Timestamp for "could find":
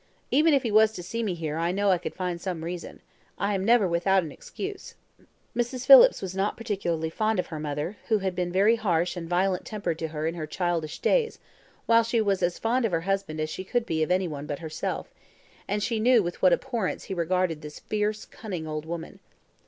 1.99-2.41